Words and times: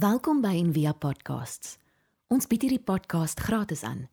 Welkom 0.00 0.38
by 0.40 0.54
Envia 0.56 0.94
Podcasts. 0.96 1.74
Ons 2.32 2.46
bied 2.48 2.62
hierdie 2.64 2.80
podcast 2.80 3.40
gratis 3.44 3.82
aan. 3.84 4.06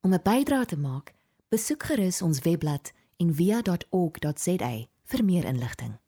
Om 0.00 0.14
'n 0.14 0.22
bydrae 0.24 0.64
te 0.64 0.78
maak, 0.78 1.12
besoek 1.52 1.82
gerus 1.82 2.22
ons 2.22 2.40
webblad 2.46 2.92
en 3.20 3.34
via.org.za 3.34 4.70
vir 5.10 5.24
meer 5.24 5.44
inligting. 5.44 5.98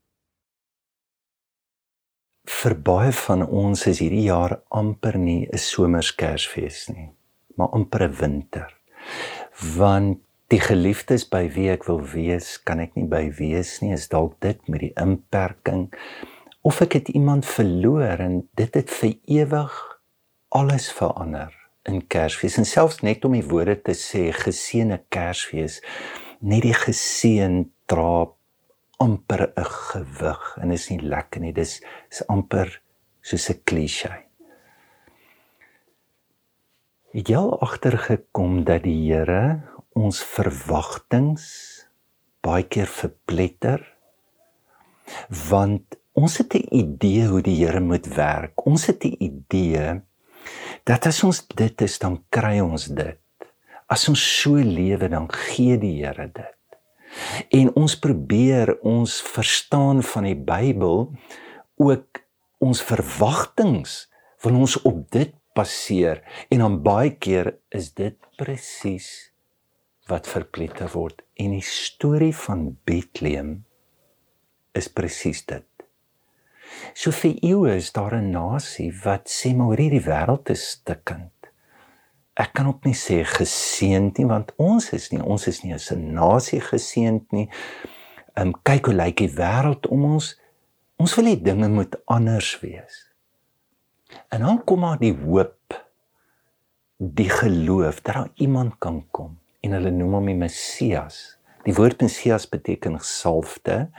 Vir 2.49 2.75
baie 2.81 3.13
van 3.13 3.47
ons 3.47 3.87
is 3.87 3.99
hierdie 3.99 4.25
jaar 4.25 4.63
amper 4.69 5.19
nie 5.19 5.49
'n 5.53 5.59
somerskersfees 5.59 6.89
nie, 6.89 7.13
maar 7.57 7.69
amper 7.69 8.09
'n 8.09 8.15
winter. 8.15 8.81
Want 9.77 10.19
die 10.49 10.61
geliefdes 10.61 11.29
by 11.29 11.49
wie 11.49 11.69
ek 11.71 11.85
wil 11.85 12.01
wees, 12.01 12.63
kan 12.63 12.81
ek 12.81 12.95
nie 12.95 13.07
by 13.07 13.31
wees 13.39 13.81
nie, 13.81 13.93
is 13.93 14.09
dalk 14.09 14.41
dit 14.41 14.69
met 14.69 14.81
die 14.81 14.93
inperking 14.97 15.91
of 16.63 16.81
ek 16.85 16.99
het 16.99 17.09
iemand 17.09 17.47
verloor 17.47 18.21
en 18.21 18.49
dit 18.59 18.75
het 18.75 18.91
vir 18.91 19.15
ewig 19.25 19.77
alles 20.49 20.91
verander 20.93 21.55
in 21.89 22.07
Kersfees. 22.07 22.59
En 22.61 22.69
selfs 22.69 23.01
net 23.07 23.25
om 23.25 23.33
die 23.33 23.47
woorde 23.47 23.79
te 23.81 23.95
sê 23.97 24.29
geseënde 24.37 25.01
Kersfees 25.09 25.81
net 26.41 26.65
die 26.67 26.77
geseën 26.77 27.63
dra 27.89 28.27
amper 29.01 29.53
'n 29.57 29.65
gewig 29.65 30.57
en 30.61 30.73
is 30.73 30.91
nie 30.91 31.01
lekker 31.01 31.41
nie. 31.41 31.53
Dis 31.53 31.81
is 32.11 32.27
amper 32.29 32.83
soos 33.23 33.49
'n 33.51 33.61
klise 33.65 34.11
Het 37.11 37.27
jy 37.27 37.35
al 37.35 37.57
agtergekom 37.59 38.61
dat 38.63 38.85
die 38.87 39.11
Here 39.11 39.67
ons 39.99 40.21
verwagtinge 40.23 41.43
baie 42.47 42.63
keer 42.71 42.87
verpletter? 42.87 43.83
Want 45.51 45.99
ons 46.13 46.39
het 46.39 46.55
'n 46.55 46.67
idee 46.71 47.27
hoe 47.27 47.43
die 47.43 47.65
Here 47.65 47.81
moet 47.81 48.07
werk. 48.07 48.67
Ons 48.67 48.87
het 48.87 49.05
'n 49.05 49.17
idee 49.19 50.03
dat 50.85 51.07
as 51.07 51.23
ons 51.25 51.47
dit 51.47 51.83
is 51.83 51.99
dan 51.99 52.25
kry 52.29 52.61
ons 52.61 52.87
dit. 52.87 53.19
As 53.87 54.09
ons 54.09 54.41
so 54.41 54.55
lewe 54.55 55.09
dan 55.09 55.33
gee 55.33 55.79
die 55.79 56.05
Here 56.05 56.31
dit. 56.33 56.57
En 57.51 57.75
ons 57.75 57.99
probeer 57.99 58.79
ons 58.81 59.23
verstaan 59.23 60.03
van 60.03 60.25
die 60.25 60.39
Bybel 60.39 61.13
ook 61.77 62.23
ons 62.59 62.83
verwagtinge 62.83 63.89
wil 64.45 64.55
ons 64.55 64.77
op 64.83 65.11
dit 65.11 65.33
baseer 65.57 66.23
en 66.49 66.59
dan 66.59 66.83
baie 66.83 67.17
keer 67.17 67.55
is 67.69 67.91
dit 67.95 68.17
presies 68.41 69.33
wat 70.11 70.29
verpletter 70.31 70.91
word 70.93 71.23
en 71.41 71.57
die 71.57 71.67
storie 71.67 72.35
van 72.37 72.71
Bethlehem 72.85 73.65
is 74.77 74.89
presies 74.89 75.43
dit. 75.47 75.70
So 76.95 77.11
vir 77.11 77.37
eeue 77.43 77.77
is 77.77 77.93
daar 77.93 78.15
'n 78.15 78.31
nasie 78.31 78.93
wat 79.05 79.29
sê 79.29 79.55
maar 79.57 79.77
hierdie 79.77 80.05
wêreld 80.05 80.51
is 80.51 80.71
stikkend. 80.71 81.33
Ek 82.35 82.53
kan 82.53 82.67
ook 82.67 82.85
nie 82.85 82.95
sê 82.95 83.25
geseënd 83.25 84.19
nie 84.19 84.27
want 84.27 84.53
ons 84.57 84.93
is 84.93 85.11
nie 85.11 85.23
ons 85.23 85.47
is 85.47 85.63
nie 85.63 85.75
as 85.75 85.91
'n 85.93 86.15
nasie 86.15 86.61
geseënd 86.61 87.33
nie. 87.33 87.49
Ehm 88.35 88.47
um, 88.47 88.55
kyk 88.63 88.87
hoe 88.87 88.95
lyk 88.95 89.17
die 89.17 89.35
wêreld 89.35 89.87
om 89.87 90.05
ons. 90.05 90.41
Ons 90.97 91.15
wil 91.17 91.25
hê 91.25 91.43
dinge 91.43 91.69
moet 91.69 91.97
anders 92.07 92.61
wees. 92.61 93.11
En 94.29 94.41
dan 94.41 94.65
kom 94.65 94.81
maar 94.81 94.99
die 94.99 95.15
hoop 95.15 95.75
die 97.01 97.31
geloof 97.31 98.01
dat 98.01 98.15
daar 98.15 98.31
iemand 98.35 98.79
kan 98.79 99.07
kom 99.11 99.39
en 99.61 99.73
hulle 99.73 99.91
noem 99.91 100.13
hom 100.19 100.27
die 100.27 100.37
Messias. 100.37 101.39
Die 101.65 101.75
woord 101.77 102.01
Messias 102.05 102.47
beteken 102.49 102.99
gesalfde. 103.01 103.91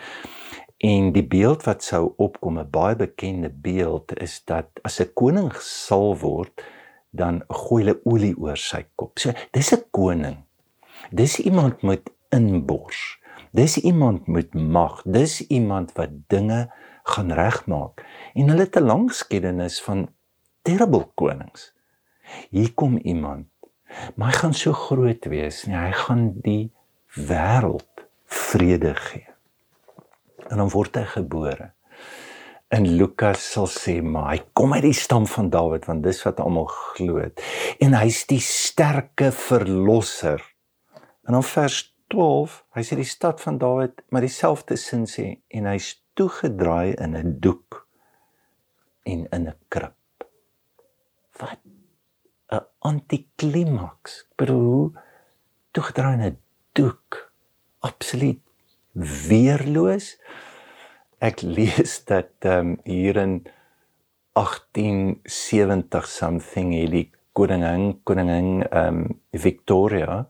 En 0.82 1.12
die 1.14 1.26
beeld 1.28 1.62
wat 1.68 1.84
sou 1.86 2.14
opkom, 2.18 2.58
'n 2.60 2.70
baie 2.70 2.96
bekende 2.96 3.50
beeld 3.50 4.18
is 4.18 4.42
dat 4.50 4.68
as 4.82 5.00
'n 5.00 5.14
koning 5.14 5.54
gesal 5.54 6.18
word, 6.18 6.64
dan 7.10 7.44
gooi 7.48 7.84
hulle 7.84 8.00
olie 8.04 8.36
oor 8.38 8.58
sy 8.58 8.86
kop. 8.96 9.20
So, 9.20 9.32
dis 9.52 9.74
'n 9.74 9.84
koning. 9.92 10.38
Dis 11.12 11.40
iemand 11.40 11.82
met 11.82 12.12
inbors. 12.30 13.20
Dis 13.52 13.78
iemand 13.78 14.28
met 14.28 14.54
mag. 14.54 15.02
Dis 15.06 15.48
iemand 15.48 15.92
wat 15.92 16.10
dinge 16.28 16.74
gaan 17.04 17.32
regmaak. 17.32 18.06
En 18.34 18.50
hulle 18.50 18.62
het 18.62 18.76
'n 18.76 18.86
lang 18.86 19.10
geskiedenis 19.10 19.82
van 19.82 20.10
terrible 20.62 21.08
konings. 21.14 21.74
Hier 22.50 22.74
kom 22.74 22.98
iemand. 22.98 23.48
Maar 24.16 24.28
hy 24.28 24.38
gaan 24.38 24.54
so 24.54 24.74
groot 24.74 25.26
wees, 25.26 25.66
nee, 25.66 25.78
hy 25.78 25.92
gaan 25.92 26.34
die 26.42 26.72
wêreld 27.14 28.08
vrede 28.26 28.96
gee 28.96 29.31
en 30.52 30.60
dan 30.60 30.72
word 30.72 31.00
hy 31.00 31.06
gebore. 31.16 31.72
En 32.72 32.88
Lukas 32.88 33.44
sal 33.54 33.68
sê 33.72 33.98
maar 34.04 34.30
hy 34.32 34.40
kom 34.56 34.76
uit 34.76 34.86
die 34.86 34.96
stam 34.96 35.26
van 35.28 35.50
Dawid 35.52 35.88
want 35.90 36.06
dis 36.06 36.22
wat 36.24 36.40
almal 36.44 36.70
glo. 36.72 37.24
En 37.84 37.96
hy's 38.00 38.24
die 38.30 38.42
sterke 38.44 39.32
verlosser. 39.36 40.44
En 41.28 41.36
dan 41.36 41.48
vers 41.48 41.84
12, 42.12 42.56
hy 42.76 42.84
sê 42.84 42.98
die 43.00 43.08
stad 43.08 43.44
van 43.44 43.60
Dawid, 43.60 44.02
maar 44.12 44.24
dieselfde 44.24 44.78
sin 44.80 45.08
sê 45.08 45.28
en 45.56 45.68
hy's 45.72 45.94
toegedraai 46.20 46.96
in 47.00 47.16
'n 47.16 47.40
doek 47.44 47.88
en 49.08 49.28
in 49.32 49.48
'n 49.48 49.56
krib. 49.68 50.28
Wat 51.40 51.60
'n 52.52 52.66
antiklimaks. 52.80 54.28
Bedoel 54.36 54.92
toegedraai 55.72 56.14
in 56.14 56.26
'n 56.32 56.38
doek. 56.74 57.32
Absoluut 57.80 58.51
weerloos. 58.94 60.18
Ek 61.22 61.42
lees 61.58 62.04
dat 62.10 62.34
ehm 62.46 62.76
um, 62.76 62.78
hier 62.84 63.16
in 63.22 63.44
1870 64.34 66.08
something 66.08 66.72
hierdie 66.74 67.12
koningin 67.34 68.02
koningin 68.04 68.64
ehm 68.70 68.88
um, 68.88 69.20
Victoria 69.32 70.28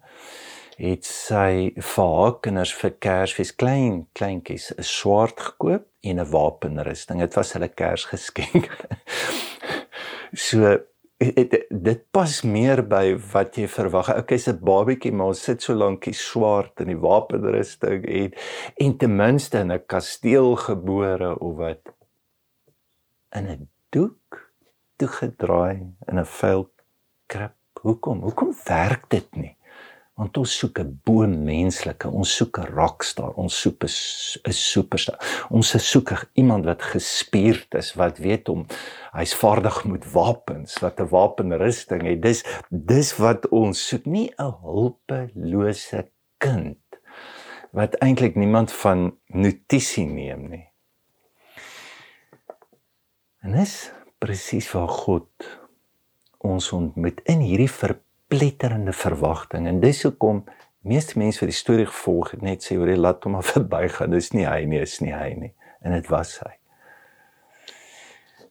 het 0.82 1.06
sy 1.06 1.74
vir 1.78 2.08
haar 2.10 2.40
kinders 2.42 2.74
vir 2.74 2.96
Kersfees 3.06 3.54
klein 3.54 4.08
kleintjies 4.18 4.72
'n 4.74 4.84
swaard 4.84 5.40
gekoop 5.40 5.86
en 6.02 6.20
'n 6.20 6.32
wapenrusting. 6.32 7.20
Dit 7.20 7.36
was 7.36 7.54
hulle 7.54 7.70
Kersgeskenk. 7.70 8.70
so 10.48 10.80
dit 11.22 11.56
dit 11.70 12.02
pas 12.12 12.36
meer 12.44 12.82
by 12.90 13.14
wat 13.32 13.58
jy 13.60 13.68
verwag. 13.70 14.10
Okay, 14.24 14.40
se 14.42 14.54
babietjie 14.58 15.14
maar 15.14 15.36
sit 15.38 15.62
so 15.62 15.76
lankie 15.78 16.16
swart 16.18 16.82
in 16.82 16.90
die 16.94 17.00
wapenrusting 17.00 18.06
en 18.10 18.34
en 18.82 18.98
ten 18.98 19.16
minste 19.16 19.62
in 19.62 19.72
'n 19.72 19.86
kasteel 19.86 20.56
gebore 20.56 21.38
of 21.40 21.56
wat 21.58 21.94
in 23.38 23.48
'n 23.48 23.70
doek 23.90 24.52
toegedraai 24.98 25.94
in 26.08 26.20
'n 26.20 26.26
vuil 26.26 26.70
krib. 27.28 27.56
Hoekom? 27.82 28.22
Hoekom 28.22 28.54
werk 28.66 29.10
dit 29.10 29.36
nie? 29.36 29.56
Want 30.20 30.38
ons 30.38 30.54
soek 30.60 30.80
'n 30.80 31.00
bo 31.06 31.26
menslike, 31.28 32.08
ons 32.08 32.36
soek 32.36 32.60
'n 32.60 32.74
rockstar, 32.76 33.32
ons 33.36 33.62
soek 33.62 33.84
'n 33.84 34.54
superstar. 34.54 35.18
Ons 35.50 35.72
soek 35.92 36.12
iemand 36.36 36.66
wat 36.66 36.82
gespierd 36.82 37.74
is, 37.76 37.94
wat 37.96 38.18
weet 38.18 38.50
om 38.50 38.66
hy's 39.14 39.34
vaardig 39.34 39.86
met 39.86 40.12
wapens, 40.12 40.80
wat 40.80 41.00
'n 41.00 41.10
wapenrusting 41.10 42.04
het. 42.04 42.22
Dis 42.22 42.44
dis 42.70 43.18
wat 43.18 43.50
ons 43.50 43.88
soek, 43.88 44.06
nie 44.06 44.32
'n 44.38 44.54
hulpelose 44.62 46.12
kind 46.38 46.78
wat 47.72 47.96
eintlik 47.96 48.36
niemand 48.36 48.72
van 48.72 49.18
notisie 49.28 50.06
neem 50.06 50.50
nie. 50.50 50.68
En 53.42 53.52
dis 53.52 53.92
presies 54.20 54.72
waar 54.72 54.90
God 54.90 55.30
ons 56.38 56.72
ontmoet 56.72 57.22
in 57.24 57.40
hierdie 57.40 57.72
verpligting 57.72 58.11
verpletterende 58.32 58.94
verwagting. 58.94 59.68
En 59.68 59.80
dis 59.80 60.04
hoekom 60.04 60.46
meeste 60.88 61.20
mense 61.20 61.42
vir 61.42 61.50
die 61.52 61.56
storie 61.56 61.86
gevolg 61.86 62.32
het 62.32 62.42
net 62.46 62.64
sê 62.64 62.78
oor 62.80 62.88
hy 62.88 62.96
laat 62.96 63.24
hom 63.28 63.36
maar 63.36 63.48
verbygaan. 63.56 64.16
Dis 64.16 64.32
nie 64.32 64.48
hy 64.48 64.64
nie 64.66 64.80
is 64.80 65.00
nie 65.04 65.12
hy 65.12 65.34
nie. 65.36 65.52
En 65.84 65.92
dit 65.92 66.08
was 66.10 66.38
hy. 66.40 66.54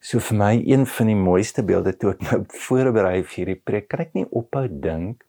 So 0.00 0.20
vir 0.20 0.36
my 0.36 0.52
een 0.68 0.84
van 0.88 1.08
die 1.08 1.16
mooiste 1.16 1.64
beelde 1.64 1.94
toe 1.96 2.12
ek 2.12 2.24
nou 2.28 2.42
voorberei 2.66 3.22
vir 3.22 3.36
hierdie 3.38 3.60
preek 3.64 3.88
kan 3.88 4.04
ek 4.04 4.14
nie 4.16 4.26
ophou 4.28 4.66
dink 4.68 5.24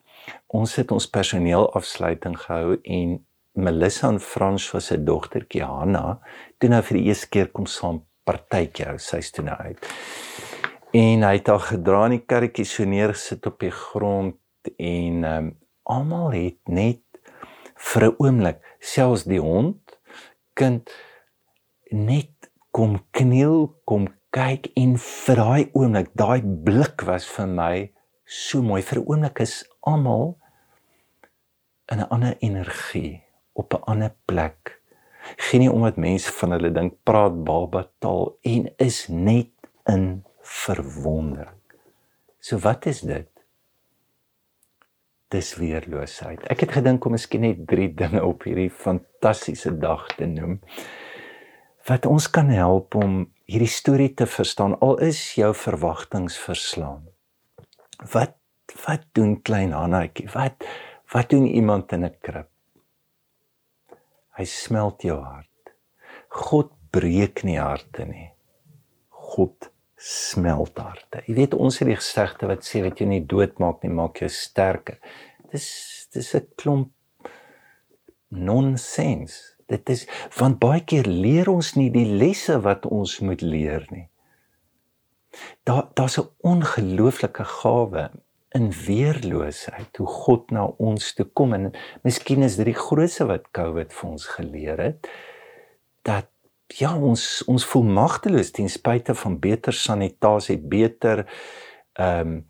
ons 0.53 0.75
het 0.77 0.91
ons 0.93 1.07
personeel 1.09 1.65
afsluiting 1.75 2.35
gehou 2.37 2.75
en 2.77 3.15
Melissa 3.57 4.11
en 4.11 4.19
Frans 4.21 4.67
was 4.75 4.91
se 4.91 4.99
dogtertjie 5.01 5.63
Hanna 5.65 6.19
toe 6.59 6.69
nou 6.71 6.81
vir 6.87 6.99
die 6.99 7.07
eerste 7.09 7.31
keer 7.31 7.49
kom 7.55 7.65
saam 7.67 8.03
partytjie 8.27 8.85
hou. 8.85 8.99
Sy's 8.99 9.31
toe 9.33 9.47
nou 9.47 9.55
uit. 9.63 9.89
En 10.93 11.23
hy 11.23 11.33
het 11.39 11.47
haar 11.47 11.65
gedra 11.71 12.05
in 12.09 12.17
die 12.17 12.23
karretjie 12.27 12.67
so 12.67 12.85
neergesit 12.87 13.47
op 13.47 13.59
die 13.63 13.73
grond 13.73 14.37
en 14.77 15.23
ehm 15.23 15.37
um, 15.37 15.57
almal 15.83 16.31
het 16.31 16.59
net 16.67 17.01
vir 17.75 18.03
'n 18.07 18.15
oomblik 18.17 18.59
selfs 18.79 19.23
die 19.23 19.41
hond 19.41 19.97
kind 20.53 20.91
net 21.89 22.51
kom 22.71 22.99
kniel 23.11 23.75
kom 23.85 24.07
kyk 24.29 24.71
en 24.75 24.97
vir 24.97 25.35
daai 25.35 25.63
oomblik 25.73 26.11
daai 26.15 26.41
blik 26.67 27.01
was 27.09 27.25
vir 27.35 27.47
my 27.47 27.75
so 28.25 28.61
mooi 28.61 28.81
vir 28.81 28.99
'n 28.99 29.07
oomblik 29.07 29.39
is 29.39 29.55
almal 29.81 30.37
in 31.91 31.99
'n 31.99 32.09
ander 32.09 32.35
energie 32.39 33.23
op 33.53 33.73
'n 33.73 33.83
ander 33.91 34.13
plek 34.25 34.81
geen 35.35 35.59
nie 35.59 35.71
omdat 35.71 35.95
mense 35.95 36.31
van 36.31 36.51
hulle 36.51 36.71
dink 36.71 36.93
praat 37.03 37.43
baba 37.43 37.85
taal 37.99 38.37
en 38.41 38.69
is 38.77 39.07
net 39.07 39.51
in 39.85 40.23
verwondering. 40.41 41.57
So 42.39 42.57
wat 42.57 42.85
is 42.85 43.01
dit? 43.01 43.29
Dis 45.31 45.53
weerloosheid. 45.55 46.43
Ek 46.51 46.65
het 46.65 46.73
gedink 46.75 47.05
om 47.07 47.15
miskien 47.15 47.45
net 47.45 47.63
drie 47.69 47.87
dinge 47.95 48.19
op 48.25 48.43
hierdie 48.43 48.71
fantastiese 48.71 49.71
dag 49.79 50.09
te 50.17 50.27
noem 50.27 50.59
wat 51.89 52.05
ons 52.05 52.27
kan 52.29 52.49
help 52.53 52.95
om 52.95 53.23
hierdie 53.49 53.71
storie 53.71 54.11
te 54.13 54.27
verstaan 54.29 54.75
al 54.85 54.99
is 55.01 55.19
jou 55.33 55.49
verwagtinge 55.57 56.33
verslaan. 56.43 57.07
Wat 58.13 58.37
wat 58.85 59.03
doen 59.17 59.33
klein 59.43 59.73
Hannaatjie? 59.75 60.29
Wat 60.31 60.63
wat 61.11 61.29
doen 61.33 61.47
iemand 61.47 61.91
in 61.91 62.05
'n 62.05 62.15
krib? 62.21 62.47
Hy 64.37 64.45
smelt 64.45 65.01
jou 65.03 65.19
hart. 65.19 65.73
God 66.29 66.71
breek 66.91 67.43
nie 67.43 67.59
harte 67.59 68.05
nie. 68.05 68.31
God 69.09 69.70
smelt 70.01 70.79
harte. 70.81 71.21
Jy 71.27 71.35
weet 71.37 71.53
ons 71.53 71.77
het 71.79 71.89
die 71.89 71.99
gesegde 71.99 72.49
wat 72.49 72.65
sê 72.65 72.81
wat 72.85 73.01
jou 73.01 73.07
nie 73.09 73.21
doodmaak 73.21 73.83
nie, 73.85 73.93
maak 73.93 74.21
jou 74.23 74.29
sterker. 74.33 74.97
Dis 75.51 76.07
dis 76.13 76.33
'n 76.35 76.47
klomp 76.55 76.91
nonsens. 78.29 79.55
Dit 79.67 79.89
is 79.89 80.07
want 80.37 80.59
baie 80.59 80.81
keer 80.81 81.05
leer 81.05 81.49
ons 81.49 81.75
nie 81.75 81.89
die 81.89 82.05
lesse 82.05 82.59
wat 82.61 82.85
ons 82.85 83.19
moet 83.19 83.41
leer 83.41 83.85
nie. 83.91 84.09
Daar 85.63 85.87
daar's 85.93 86.17
'n 86.17 86.29
ongelooflike 86.41 87.45
gawe 87.45 88.11
in 88.51 88.71
weerloosheid 88.71 89.97
hoe 89.97 90.07
God 90.07 90.51
na 90.51 90.65
ons 90.65 91.13
toe 91.13 91.25
kom 91.25 91.53
en 91.53 91.71
miskien 92.03 92.43
is 92.43 92.57
dit 92.59 92.65
die 92.65 92.81
grootste 92.87 93.25
wat 93.29 93.51
COVID 93.55 93.93
vir 93.93 94.09
ons 94.09 94.25
geleer 94.25 94.79
het 94.79 95.07
dat 96.07 96.30
ja 96.79 96.93
ons 96.97 97.43
ons 97.47 97.65
voel 97.65 97.83
magteloos 97.83 98.51
ten 98.51 98.69
spyte 98.69 99.15
van 99.15 99.39
beter 99.39 99.73
sanitasie, 99.73 100.57
beter 100.57 101.25
ehm 101.93 102.27
um, 102.27 102.45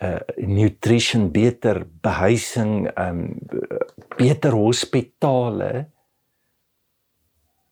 uh 0.00 0.20
nutrition, 0.36 1.30
beter 1.30 1.86
behuising, 2.00 2.88
ehm 2.94 3.18
um, 3.18 3.38
beter 4.16 4.52
hospitale 4.56 5.72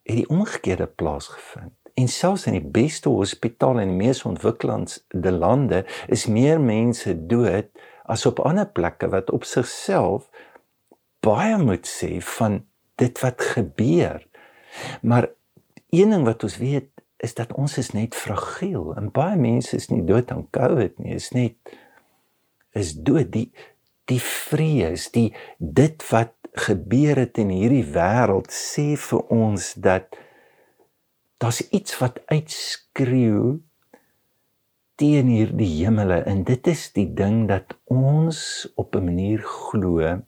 het 0.08 0.16
die 0.16 0.28
omgekeerde 0.28 0.86
plaasgevind. 0.86 1.74
En 1.94 2.08
selfs 2.08 2.46
in 2.46 2.56
die 2.56 2.70
beste 2.72 3.08
hospitale 3.08 3.82
in 3.82 3.92
die 3.92 4.00
mees 4.06 4.22
ontwikkelde 4.24 5.32
lande 5.34 5.84
is 6.06 6.26
meer 6.26 6.60
mense 6.60 7.12
dood 7.26 7.68
as 8.08 8.24
op 8.26 8.40
ander 8.40 8.68
plekke 8.72 9.10
wat 9.12 9.30
op 9.34 9.44
sigself 9.44 10.30
baie 11.20 11.58
moet 11.58 11.88
sê 11.88 12.20
van 12.38 12.62
dit 12.96 13.20
wat 13.20 13.42
gebeur. 13.42 14.22
Maar 15.02 15.28
een 15.90 16.10
ding 16.10 16.24
wat 16.24 16.42
ons 16.42 16.56
weet 16.60 16.90
is 17.16 17.34
dat 17.34 17.52
ons 17.52 17.78
is 17.78 17.90
net 17.96 18.14
fragiel 18.14 18.94
en 18.96 19.10
baie 19.10 19.36
mense 19.36 19.76
is 19.76 19.88
nie 19.90 20.04
dood 20.06 20.30
aan 20.30 20.46
COVID 20.54 20.98
nie, 21.02 21.14
is 21.18 21.32
net 21.34 21.56
is 22.78 22.94
dood. 22.94 23.32
Die 23.34 23.50
die 24.08 24.20
vrees, 24.24 25.10
die 25.12 25.34
dit 25.58 26.04
wat 26.08 26.32
gebeur 26.56 27.18
het 27.20 27.38
in 27.42 27.50
hierdie 27.52 27.84
wêreld 27.92 28.48
sê 28.54 28.94
vir 28.96 29.24
ons 29.34 29.74
dat 29.76 30.16
daar's 31.38 31.60
iets 31.70 31.98
wat 32.00 32.22
uitskreeu 32.32 33.58
teen 34.98 35.28
hierdie 35.30 35.70
hemele 35.84 36.22
en 36.26 36.42
dit 36.48 36.70
is 36.72 36.88
die 36.96 37.06
ding 37.20 37.44
dat 37.50 37.76
ons 37.92 38.40
op 38.74 38.96
'n 38.96 39.04
manier 39.04 39.42
glo 39.42 40.22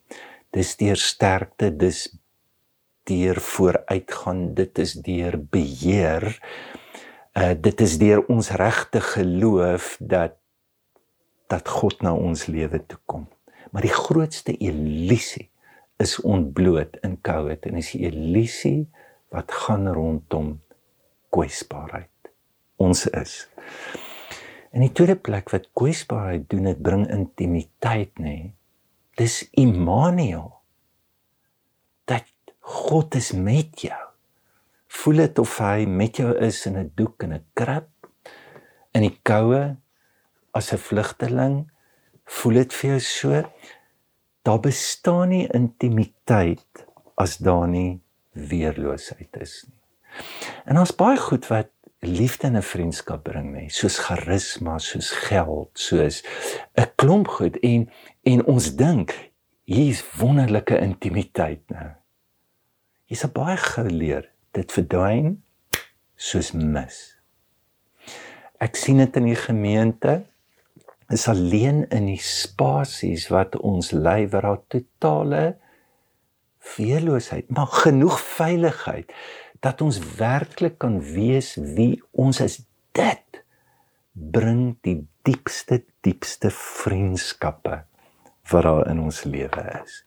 dis 0.55 0.77
deur 0.77 0.97
sterkte 0.97 1.71
dis 1.77 2.20
deur 3.11 3.41
vooruitgaan 3.51 4.45
dit 4.55 4.79
is 4.87 4.95
deur 5.07 5.37
beheer 5.57 6.29
uh, 7.35 7.53
dit 7.69 7.85
is 7.87 7.99
deur 7.99 8.25
ons 8.33 8.51
regte 8.63 9.03
geloof 9.13 9.97
dat 10.01 10.39
dat 11.51 11.69
God 11.69 12.03
na 12.07 12.15
ons 12.15 12.47
lewe 12.47 12.81
toe 12.87 13.01
kom 13.11 13.29
maar 13.71 13.85
die 13.87 13.95
grootste 13.95 14.57
illusie 14.57 15.51
is 16.01 16.17
ontbloot 16.25 16.97
in 17.05 17.19
COVID 17.21 17.67
en 17.69 17.79
is 17.83 17.93
die 17.93 18.07
illusie 18.09 18.89
wat 19.31 19.53
gaan 19.53 19.89
rondom 19.93 20.59
kwesbaarheid. 21.31 22.09
Ons 22.77 23.07
is. 23.07 23.49
En 24.71 24.83
die 24.85 24.93
tweede 24.95 25.17
plek 25.19 25.51
wat 25.55 25.69
kwesbaarheid 25.77 26.49
doen, 26.51 26.71
dit 26.71 26.83
bring 26.83 27.05
intimiteit, 27.11 28.19
nê. 28.23 28.53
Dis 29.19 29.43
Immanuel. 29.59 30.49
God 32.71 33.15
is 33.19 33.33
met 33.33 33.83
jou. 33.87 34.01
Voel 35.01 35.25
dit 35.25 35.39
of 35.39 35.59
hy 35.59 35.87
met 35.87 36.17
jou 36.17 36.31
is 36.39 36.67
in 36.67 36.77
'n 36.79 36.93
doek 36.95 37.23
en 37.23 37.35
'n 37.35 37.45
krib 37.55 37.91
in 38.95 39.03
die 39.03 39.19
koue 39.23 39.77
as 40.53 40.73
'n 40.73 40.79
vlugteling. 40.79 41.71
Voel 42.25 42.55
dit 42.55 42.73
vir 42.73 42.91
jou 42.91 43.01
so? 43.01 43.45
daar 44.43 44.61
bestaan 44.61 45.29
nie 45.29 45.47
intimiteit 45.53 46.87
as 47.15 47.37
daar 47.37 47.69
nie 47.69 48.01
weerloosheid 48.33 49.37
is 49.41 49.65
nie. 49.69 49.77
En 50.65 50.81
ons 50.81 50.95
baie 50.97 51.19
goed 51.21 51.47
wat 51.53 51.71
liefde 52.01 52.47
in 52.47 52.57
'n 52.57 52.63
vriendskap 52.63 53.23
bring 53.23 53.53
nie, 53.53 53.69
soos 53.71 53.99
charisma, 53.99 54.79
soos 54.79 55.11
geld, 55.11 55.71
soos 55.75 56.23
'n 56.75 56.89
klomp 56.97 57.29
goed 57.29 57.57
en 57.57 57.91
en 58.23 58.45
ons 58.47 58.77
dink 58.77 59.31
hier's 59.65 60.03
wonderlike 60.17 60.79
intimiteit 60.79 61.63
nou. 61.69 62.00
Hier's 63.11 63.27
baie 63.35 63.57
geleer, 63.59 64.29
dit 64.55 64.71
verdwyn 64.71 65.41
soos 66.15 66.53
mis. 66.55 66.99
Ek 68.63 68.77
sien 68.79 69.01
dit 69.03 69.17
in 69.19 69.27
die 69.27 69.39
gemeente 69.41 70.13
is 71.11 71.25
alleen 71.27 71.83
in 71.91 72.07
die 72.07 72.21
spasies 72.23 73.27
wat 73.35 73.57
ons 73.67 73.91
lei 73.91 74.29
waar 74.31 74.47
daar 74.47 74.63
totale 74.71 75.43
veerloosheid, 76.71 77.51
maar 77.51 77.73
genoeg 77.83 78.21
veiligheid 78.21 79.11
dat 79.65 79.83
ons 79.83 79.99
werklik 80.21 80.79
kan 80.79 81.01
wees 81.03 81.57
wie 81.75 81.97
ons 82.15 82.39
is. 82.45 82.61
Dit 82.95 83.43
bring 84.13 84.77
die 84.87 85.01
diepste 85.27 85.83
diepste 86.07 86.55
vriendskappe 86.55 87.83
wat 88.51 88.65
daar 88.71 88.87
in 88.91 89.03
ons 89.03 89.25
lewe 89.27 89.67
is. 89.83 90.05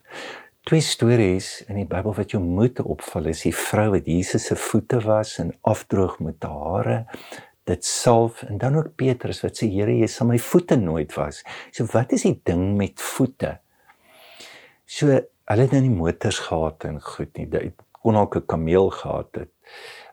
Twee 0.64 0.80
stories 0.80 1.58
in 1.68 1.76
die 1.76 1.84
Bybel 1.84 2.14
wat 2.16 2.30
jou 2.32 2.38
moet 2.40 2.78
opval 2.80 3.26
is 3.28 3.42
die 3.44 3.52
vrou 3.52 3.90
wat 3.92 4.06
Jesus 4.08 4.46
se 4.48 4.54
voete 4.56 4.96
was 5.04 5.34
en 5.42 5.50
afdroog 5.60 6.14
met 6.24 6.46
hare 6.48 7.02
dit 7.68 7.84
salf 7.84 8.40
en 8.48 8.56
dan 8.58 8.78
ook 8.78 8.94
Petrus 8.96 9.42
wat 9.44 9.60
sê 9.60 9.68
Here 9.68 9.92
jy 9.92 10.08
sal 10.08 10.30
my 10.30 10.38
voete 10.40 10.78
nooit 10.80 11.12
was. 11.16 11.42
So 11.68 11.84
wat 11.92 12.14
is 12.16 12.24
die 12.24 12.38
ding 12.48 12.78
met 12.78 12.96
voete? 13.00 13.58
So 14.88 15.12
hulle 15.12 15.66
het 15.66 15.74
nou 15.76 15.82
nie 15.84 15.92
motors 15.92 16.40
gehad 16.46 16.88
en 16.88 16.96
goed 17.12 17.36
nie. 17.36 17.44
Dit 17.44 17.84
kon 18.00 18.16
ook 18.16 18.36
'n 18.36 18.46
kameel 18.46 18.88
gehad 18.90 19.36
het. 19.36 19.52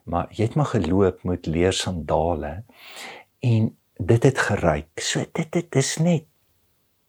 Maar 0.04 0.28
jy 0.32 0.52
het 0.52 0.56
maar 0.56 0.72
geloop 0.76 1.24
met 1.24 1.46
leer 1.46 1.72
sandale 1.74 2.64
en 3.40 3.78
dit 3.96 4.24
het 4.24 4.38
geryk. 4.38 5.00
So 5.00 5.24
dit 5.32 5.52
dit 5.52 5.76
is 5.76 5.98
net 5.98 6.26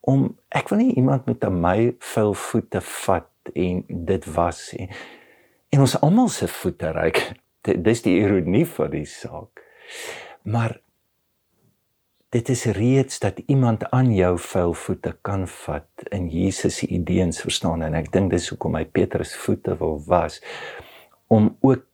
om 0.01 0.39
ek 0.49 0.69
wil 0.69 0.79
nie 0.79 0.95
iemand 0.95 1.27
met 1.27 1.43
my 1.51 1.95
vuil 1.99 2.35
voete 2.35 2.81
vat 2.81 3.32
en 3.55 3.83
dit 3.89 4.29
was 4.35 4.71
en, 4.79 4.89
en 5.73 5.85
ons 5.85 5.99
almal 6.01 6.29
se 6.29 6.49
voete 6.49 6.93
ryk. 6.93 7.23
Dis 7.63 8.03
die 8.03 8.17
ironie 8.19 8.67
van 8.67 8.91
die 8.91 9.07
saak. 9.07 9.63
Maar 10.43 10.79
dit 12.33 12.49
is 12.49 12.65
reeds 12.65 13.21
dat 13.23 13.39
iemand 13.47 13.85
aan 13.91 14.11
jou 14.15 14.35
vuil 14.39 14.75
voete 14.75 15.13
kan 15.21 15.47
vat 15.49 16.07
in 16.11 16.29
Jesus 16.33 16.81
se 16.81 16.87
idees 16.87 17.43
verstaan 17.45 17.83
en 17.87 17.95
ek 17.95 18.09
dink 18.15 18.33
dis 18.33 18.49
hoekom 18.51 18.79
hy 18.81 18.87
Petrus 18.89 19.35
voete 19.37 19.77
wil 19.79 20.01
was 20.09 20.41
om 21.33 21.51
ook 21.61 21.85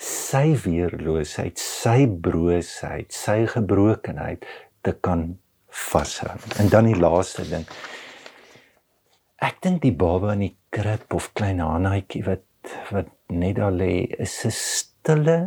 sy 0.00 0.52
weerloosheid, 0.60 1.58
sy 1.60 2.06
broosheid, 2.06 3.12
sy 3.12 3.44
gebrokenheid 3.48 4.44
te 4.84 4.92
kan 5.00 5.30
vashou. 5.72 6.36
En 6.60 6.68
dan 6.72 6.88
die 6.90 6.98
laaste 6.98 7.44
ding. 7.48 7.64
Ek 9.42 9.60
dink 9.64 9.82
die 9.84 9.94
baba 9.96 10.34
in 10.36 10.46
die 10.46 10.54
krib 10.76 11.14
of 11.16 11.30
klein 11.32 11.62
Hanaatjie 11.64 12.24
wat 12.26 12.44
wat 12.90 13.08
net 13.32 13.56
daar 13.56 13.72
lê 13.72 13.94
is 14.26 14.44
'n 14.44 14.50
stille 14.50 15.38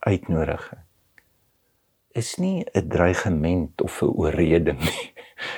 uitnodiging 0.00 0.86
is 2.16 2.36
nie 2.36 2.64
'n 2.72 2.88
dreigement 2.88 3.82
of 3.82 4.02
'n 4.02 4.06
oorreding 4.06 4.80
nie. 4.80 5.12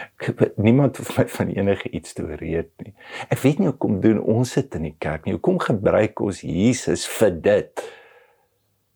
Niemand 0.66 0.96
hoef 0.96 1.16
my 1.16 1.28
van 1.28 1.48
enige 1.48 1.90
iets 1.90 2.12
te 2.12 2.22
oorreed 2.22 2.70
nie. 2.76 2.94
Ek 3.28 3.38
weet 3.38 3.58
nie 3.58 3.70
hoekom 3.70 4.00
doen 4.00 4.20
ons 4.20 4.54
dit 4.54 4.74
in 4.74 4.82
die 4.82 4.96
kerk 4.98 5.24
nie. 5.24 5.36
Hoekom 5.36 5.58
gebruik 5.58 6.20
ons 6.20 6.40
Jesus 6.40 7.06
vir 7.06 7.30
dit? 7.40 7.84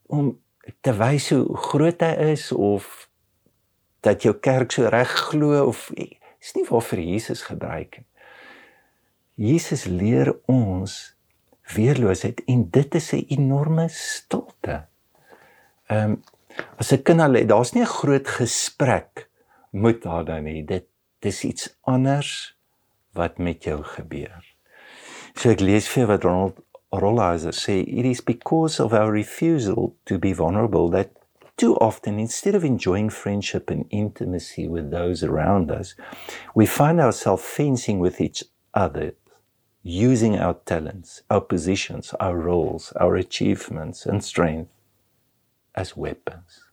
Om 0.06 0.34
te 0.80 0.94
wys 0.98 1.30
hoe 1.30 1.56
groot 1.70 2.00
hy 2.02 2.14
is 2.34 2.52
of 2.52 3.08
dat 4.02 4.22
jou 4.22 4.34
kerk 4.34 4.72
so 4.72 4.90
reg 4.90 5.10
glo 5.30 5.66
of 5.66 5.90
is 6.42 6.54
nie 6.58 6.66
waarvoor 6.66 6.98
Jesus 6.98 7.42
gebruik 7.46 7.96
nie. 7.96 8.06
Jesus 9.34 9.84
leer 9.84 10.36
ons 10.46 11.16
weerloosheid 11.74 12.42
en 12.46 12.70
dit 12.70 12.94
is 12.94 13.12
'n 13.12 13.24
enorme 13.28 13.88
stilte. 13.88 14.86
Ehm 15.86 16.10
um, 16.10 16.22
As 16.76 16.92
'n 16.92 17.02
kind 17.06 17.20
al 17.20 17.36
daar's 17.46 17.72
nie 17.72 17.82
'n 17.82 17.96
groot 18.00 18.28
gesprek 18.28 19.28
met 19.70 20.04
haar 20.04 20.24
dan 20.24 20.44
nie. 20.44 20.64
Dit 20.64 20.86
dis 21.18 21.44
iets 21.44 21.76
anders 21.80 22.56
wat 23.12 23.38
met 23.38 23.64
jou 23.64 23.82
gebeur. 23.82 24.42
So 25.34 25.50
ek 25.50 25.60
lees 25.60 25.88
vir 25.88 26.06
wat 26.06 26.24
Ronald 26.24 26.56
Rolheiser 26.90 27.54
sê, 27.54 27.80
it 27.86 28.04
is 28.04 28.20
because 28.20 28.82
of 28.82 28.92
our 28.92 29.10
refusal 29.12 29.96
to 30.04 30.18
be 30.18 30.34
vulnerable 30.34 30.90
that 30.90 31.08
too 31.54 31.74
often 31.76 32.18
instead 32.18 32.54
of 32.54 32.64
enjoying 32.64 33.10
friendship 33.12 33.70
and 33.70 33.84
intimacy 33.88 34.68
with 34.68 34.90
those 34.90 35.26
around 35.26 35.70
us, 35.70 35.96
we 36.54 36.66
find 36.66 37.00
ourselves 37.00 37.44
fencing 37.44 38.00
with 38.00 38.20
each 38.20 38.44
other 38.74 39.14
using 39.82 40.38
our 40.38 40.54
talents, 40.64 41.22
our 41.28 41.40
positions, 41.40 42.14
our 42.20 42.38
roles, 42.38 42.92
our 42.92 43.16
achievements 43.16 44.06
and 44.06 44.24
strength 44.24 44.70
as 45.74 45.96
weapons. 45.96 46.68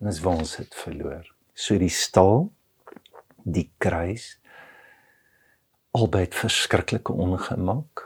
En 0.00 0.08
as 0.08 0.24
ons 0.24 0.56
dit 0.56 0.74
verloor. 0.74 1.24
So 1.54 1.78
die 1.80 1.92
staal, 1.92 2.50
die 3.44 3.70
kruis 3.80 4.36
albei 5.96 6.26
verskriklike 6.28 7.12
ongemak, 7.12 8.02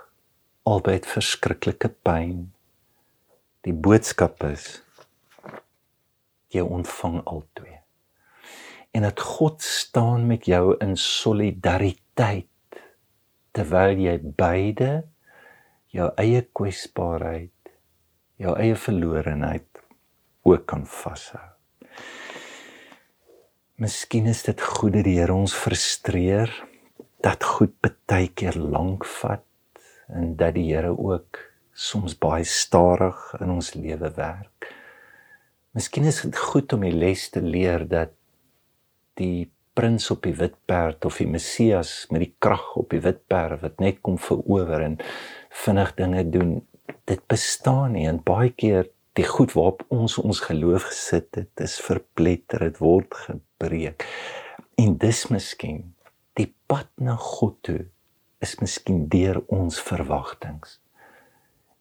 albei 0.69 1.01
verskriklike 1.03 1.91
pyn. 2.07 2.51
Die 3.67 3.75
boodskap 3.75 4.45
is 4.47 4.81
jy 6.55 6.63
ontvang 6.63 7.21
albei. 7.27 7.81
En 8.95 9.07
dat 9.07 9.23
God 9.23 9.63
staan 9.63 10.27
met 10.31 10.47
jou 10.51 10.75
in 10.83 10.97
solidariteit 10.99 12.50
terwyl 13.57 13.99
jy 13.99 14.17
beide 14.23 14.91
jou 15.91 16.09
eie 16.21 16.43
kwesbaarheid, 16.55 17.73
jou 18.41 18.55
eie 18.57 18.77
verlorenheid 18.79 19.67
ook 20.47 20.67
kan 20.71 20.87
vashou. 20.87 21.47
Miskien 23.81 24.29
is 24.29 24.43
dit 24.45 24.61
goed 24.61 24.93
dat 24.99 25.07
die 25.09 25.17
Here 25.19 25.35
ons 25.35 25.55
frustreer 25.57 26.53
dat 27.25 27.45
goed 27.45 27.73
baie 27.81 28.29
keer 28.29 28.57
lank 28.61 29.07
vat 29.09 29.47
en 30.13 30.35
dat 30.37 30.55
die 30.57 30.69
Here 30.69 30.93
ook 30.93 31.41
soms 31.73 32.17
baie 32.21 32.45
stadig 32.45 33.17
in 33.41 33.51
ons 33.55 33.73
lewe 33.75 34.11
werk. 34.17 34.69
Miskien 35.73 36.05
is 36.11 36.21
dit 36.27 36.37
goed 36.37 36.73
om 36.77 36.85
die 36.85 36.95
les 36.95 37.29
te 37.33 37.41
leer 37.41 37.87
dat 37.89 38.13
die 39.21 39.51
prins 39.81 40.11
op 40.13 40.27
die 40.27 40.35
wit 40.37 40.59
perd 40.69 41.07
of 41.09 41.17
die 41.23 41.29
Messias 41.31 42.05
met 42.13 42.21
die 42.21 42.35
krag 42.45 42.75
op 42.77 42.91
die 42.93 43.01
wit 43.01 43.23
perd 43.33 43.63
wat 43.63 43.79
net 43.81 44.03
kom 44.05 44.19
verower 44.21 44.83
en 44.85 44.99
vinnig 45.63 45.95
dinge 45.97 46.25
doen. 46.35 46.51
Dit 47.09 47.23
bestaan 47.33 47.95
nie 47.97 48.05
en 48.11 48.21
baie 48.27 48.53
keer 48.53 48.91
die 49.17 49.25
goed 49.25 49.55
waarop 49.57 49.87
ons 49.89 50.19
ons 50.21 50.43
geloof 50.45 50.91
gesit 50.91 51.41
het 51.41 51.65
is 51.65 51.79
verpletter 51.81 52.67
dit 52.67 52.83
word 52.83 53.17
gebreek. 53.25 54.05
En 54.77 54.99
dis 55.01 55.25
miskien 55.33 55.81
die 56.37 56.51
pad 56.69 56.93
na 57.01 57.17
God 57.17 57.57
toe 57.65 57.81
is 58.45 58.59
miskien 58.61 59.07
deur 59.09 59.41
ons 59.49 59.81
verwagtinge 59.81 60.77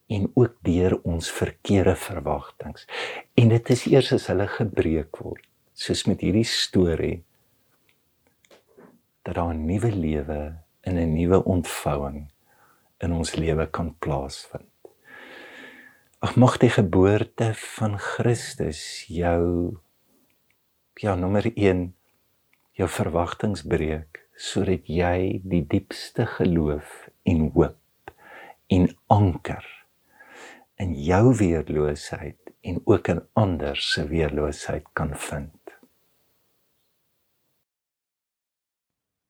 en 0.07 0.31
ook 0.39 0.55
deur 0.65 1.01
ons 1.03 1.27
verkeerde 1.35 1.99
verwagtinge. 1.99 2.87
En 3.35 3.51
dit 3.51 3.75
is 3.75 3.89
eers 3.91 4.15
as 4.15 4.31
hulle 4.31 4.47
gebreek 4.55 5.19
word 5.19 5.43
soos 5.75 6.07
met 6.07 6.23
hierdie 6.23 6.47
storie 6.47 7.17
dat 9.23 9.35
daar 9.35 9.53
'n 9.53 9.65
nuwe 9.65 9.91
lewe 9.91 10.41
in 10.81 10.97
'n 10.97 11.13
nuwe 11.13 11.43
ontvouing 11.43 12.31
in 12.97 13.11
ons 13.11 13.35
lewe 13.35 13.69
kan 13.69 13.95
plaasvind. 13.99 14.67
Ag 16.19 16.35
mag 16.35 16.57
die 16.57 16.69
geboorte 16.69 17.53
van 17.53 17.99
Christus 17.99 19.05
jou 19.07 19.77
ja 20.99 21.15
nommer 21.15 21.51
1 21.55 21.95
jou 22.71 22.89
verwagtinge 22.89 23.67
breek 23.67 24.27
sodat 24.35 24.87
jy 24.87 25.41
die 25.43 25.65
diepste 25.67 26.25
geloof 26.25 27.09
en 27.23 27.51
hoop 27.55 28.11
en 28.67 28.87
anker 29.07 29.65
in 30.79 30.93
jou 30.95 31.35
weerloosheid 31.35 32.53
en 32.61 32.81
ook 32.83 33.07
in 33.07 33.21
ander 33.33 33.77
se 33.77 34.07
weerloosheid 34.07 34.85
kan 34.93 35.11
vind. 35.15 35.58